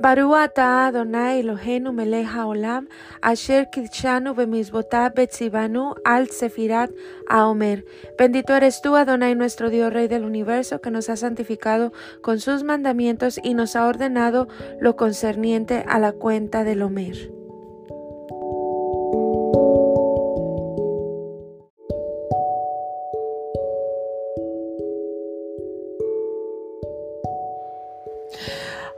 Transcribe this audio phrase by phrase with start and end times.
[0.00, 2.86] Baru ata Adonai Eloheinu melech haolam,
[3.20, 6.90] asher kidshanu bemizbotab betzibanu al sefirat
[7.28, 7.84] aomer.
[8.16, 12.62] Bendito eres tú, Adonai, nuestro Dios, Rey del universo, que nos ha santificado con sus
[12.62, 14.46] mandamientos y nos ha ordenado
[14.80, 17.38] lo concerniente a la cuenta del Omer.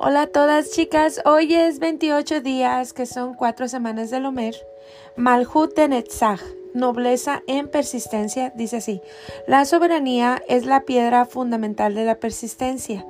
[0.00, 4.54] Hola a todas chicas, hoy es 28 días que son cuatro semanas del Omer.
[5.16, 6.40] Malhut de Netzach,
[6.74, 9.00] nobleza en persistencia, dice así.
[9.46, 13.06] La soberanía es la piedra fundamental de la persistencia.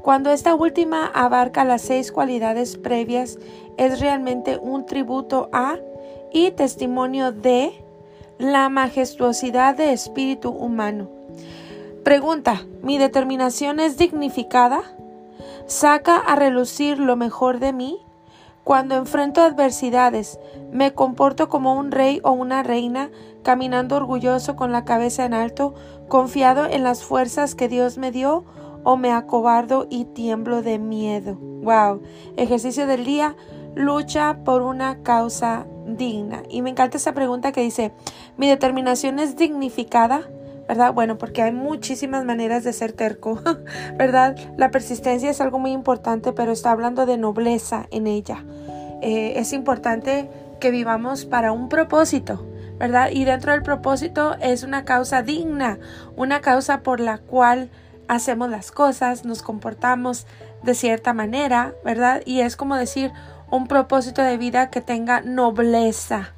[0.00, 3.38] Cuando esta última abarca las seis cualidades previas,
[3.76, 5.78] es realmente un tributo a
[6.32, 7.72] y testimonio de
[8.38, 11.10] la majestuosidad de espíritu humano.
[12.02, 14.82] Pregunta, ¿mi determinación es dignificada?
[15.66, 17.98] Saca a relucir lo mejor de mí.
[18.64, 20.38] Cuando enfrento adversidades,
[20.70, 23.10] me comporto como un rey o una reina,
[23.42, 25.74] caminando orgulloso con la cabeza en alto,
[26.08, 28.44] confiado en las fuerzas que Dios me dio,
[28.84, 31.36] o me acobardo y tiemblo de miedo.
[31.36, 32.02] Wow.
[32.36, 33.36] Ejercicio del día,
[33.74, 36.42] lucha por una causa digna.
[36.48, 37.92] Y me encanta esa pregunta que dice,
[38.36, 40.22] ¿mi determinación es dignificada?
[40.68, 40.92] ¿Verdad?
[40.92, 43.40] Bueno, porque hay muchísimas maneras de ser terco,
[43.96, 44.36] ¿verdad?
[44.56, 48.44] La persistencia es algo muy importante, pero está hablando de nobleza en ella.
[49.02, 52.46] Eh, es importante que vivamos para un propósito,
[52.78, 53.10] ¿verdad?
[53.10, 55.78] Y dentro del propósito es una causa digna,
[56.16, 57.70] una causa por la cual
[58.08, 60.26] hacemos las cosas, nos comportamos
[60.62, 62.22] de cierta manera, ¿verdad?
[62.24, 63.12] Y es como decir
[63.50, 66.34] un propósito de vida que tenga nobleza,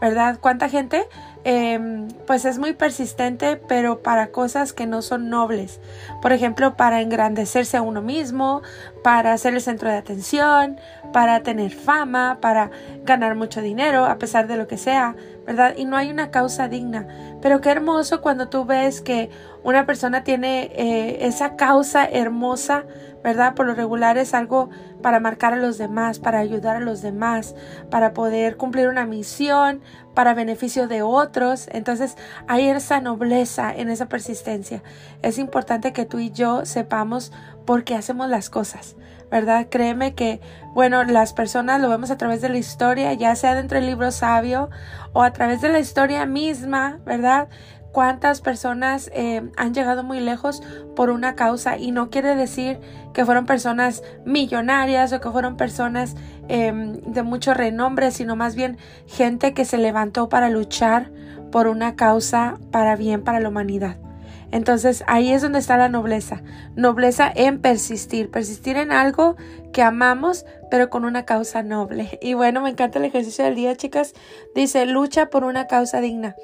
[0.00, 0.38] ¿verdad?
[0.40, 1.06] ¿Cuánta gente
[1.50, 5.80] Em, pues es muy persistente, pero para cosas que no son nobles.
[6.20, 8.60] Por ejemplo, para engrandecerse a uno mismo,
[9.02, 10.78] para ser el centro de atención,
[11.10, 12.70] para tener fama, para
[13.02, 15.16] ganar mucho dinero, a pesar de lo que sea,
[15.46, 15.72] ¿verdad?
[15.78, 17.06] Y no hay una causa digna.
[17.40, 19.30] Pero qué hermoso cuando tú ves que
[19.62, 22.84] una persona tiene eh, esa causa hermosa,
[23.24, 23.54] ¿verdad?
[23.54, 24.68] Por lo regular es algo
[25.02, 27.54] para marcar a los demás, para ayudar a los demás,
[27.90, 29.80] para poder cumplir una misión,
[30.14, 31.68] para beneficio de otros.
[31.72, 32.16] Entonces
[32.46, 34.82] hay esa nobleza en esa persistencia.
[35.22, 37.32] Es importante que tú y yo sepamos
[37.64, 38.96] por qué hacemos las cosas.
[39.30, 39.66] ¿verdad?
[39.70, 40.40] Créeme que,
[40.72, 44.10] bueno, las personas lo vemos a través de la historia, ya sea dentro del libro
[44.10, 44.70] sabio
[45.12, 47.48] o a través de la historia misma, ¿verdad?
[47.98, 50.62] Cuántas personas eh, han llegado muy lejos
[50.94, 52.78] por una causa y no quiere decir
[53.12, 56.14] que fueron personas millonarias o que fueron personas
[56.46, 61.10] em, de mucho renombre, sino más bien gente que se levantó para luchar
[61.50, 63.96] por una causa para bien para la humanidad.
[64.50, 66.42] Entonces ahí es donde está la nobleza.
[66.74, 69.36] Nobleza en persistir, persistir en algo
[69.72, 72.18] que amamos, pero con una causa noble.
[72.22, 74.14] Y bueno, me encanta el ejercicio del día, chicas.
[74.54, 76.34] Dice, lucha por una causa digna.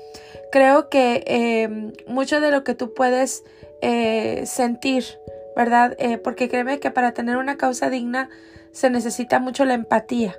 [0.53, 3.43] Creo que eh, mucho de lo que tú puedes
[3.82, 5.04] eh, sentir,
[5.56, 5.94] ¿verdad?
[5.98, 8.28] Eh, porque créeme que para tener una causa digna
[8.72, 10.37] se necesita mucho la empatía.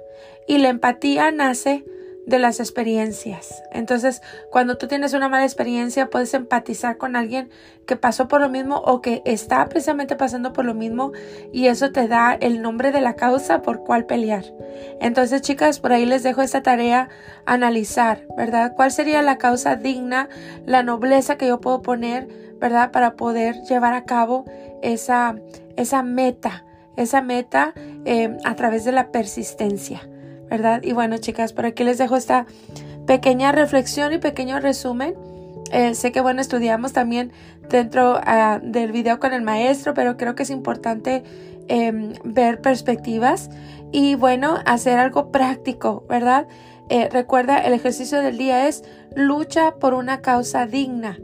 [0.47, 1.83] Y la empatía nace
[2.25, 3.63] de las experiencias.
[3.71, 4.21] Entonces,
[4.51, 7.49] cuando tú tienes una mala experiencia, puedes empatizar con alguien
[7.85, 11.11] que pasó por lo mismo o que está precisamente pasando por lo mismo
[11.53, 14.43] y eso te da el nombre de la causa por cuál pelear.
[14.99, 17.09] Entonces, chicas, por ahí les dejo esta tarea
[17.45, 18.73] analizar, ¿verdad?
[18.75, 20.29] ¿Cuál sería la causa digna,
[20.65, 22.27] la nobleza que yo puedo poner,
[22.59, 22.91] ¿verdad?
[22.91, 24.45] Para poder llevar a cabo
[24.81, 25.35] esa,
[25.75, 26.65] esa meta,
[26.97, 27.73] esa meta
[28.05, 30.09] eh, a través de la persistencia.
[30.49, 30.81] ¿Verdad?
[30.83, 32.45] Y bueno, chicas, por aquí les dejo esta
[33.05, 35.15] pequeña reflexión y pequeño resumen.
[35.71, 37.31] Eh, sé que, bueno, estudiamos también
[37.69, 41.23] dentro ah, del video con el maestro, pero creo que es importante
[41.67, 43.49] em, ver perspectivas
[43.91, 46.47] y, bueno, hacer algo práctico, ¿verdad?
[46.89, 48.83] Eh, recuerda, el ejercicio del día es
[49.15, 51.17] lucha por una causa digna.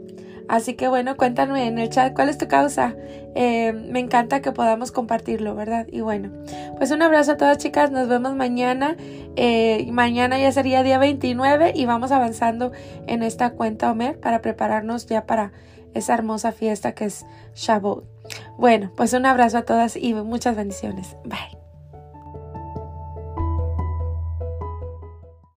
[0.48, 2.94] Así que bueno, cuéntame en el chat cuál es tu causa.
[3.34, 5.86] Eh, me encanta que podamos compartirlo, ¿verdad?
[5.90, 6.30] Y bueno,
[6.76, 8.96] pues un abrazo a todas chicas, nos vemos mañana.
[9.36, 12.72] Eh, mañana ya sería día 29 y vamos avanzando
[13.06, 15.52] en esta cuenta Omer para prepararnos ya para
[15.94, 18.04] esa hermosa fiesta que es Shabbat.
[18.58, 21.16] Bueno, pues un abrazo a todas y muchas bendiciones.
[21.24, 21.61] Bye.